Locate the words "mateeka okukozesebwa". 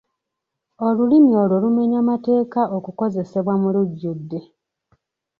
2.09-3.53